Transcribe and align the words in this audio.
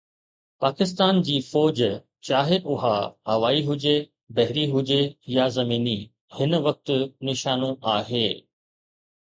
پاڪستان 0.63 1.15
جي 1.27 1.35
فوج، 1.49 1.77
چاهي 2.29 2.57
اها 2.75 2.95
هوائي 3.33 3.59
هجي، 3.69 3.95
بحري 4.39 4.65
هجي 4.73 5.01
يا 5.35 5.45
زميني، 5.59 5.97
هن 6.41 6.51
وقت 6.67 6.87
نشانو 7.29 7.69
آهي. 7.97 8.27